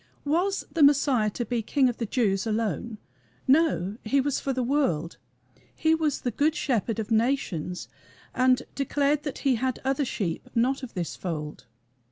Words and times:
Was 0.25 0.65
the 0.73 0.81
Messiah 0.81 1.29
to 1.29 1.45
be 1.45 1.57
the 1.57 1.61
King 1.61 1.87
of 1.87 1.97
the 1.97 2.07
Jews 2.07 2.47
alone? 2.47 2.97
No; 3.47 3.97
he 4.03 4.19
was 4.19 4.39
for 4.39 4.51
the 4.51 4.63
world; 4.63 5.17
he 5.75 5.93
was 5.93 6.21
the 6.21 6.31
Good 6.31 6.55
Shepherd 6.55 6.97
of 6.97 7.11
nations, 7.11 7.87
and 8.33 8.63
declared 8.73 9.21
that 9.21 9.37
he 9.45 9.57
had 9.57 9.79
"other 9.85 10.03
sheep, 10.03 10.49
not 10.55 10.81
of 10.81 10.95
this 10.95 11.15
fold." 11.15 11.67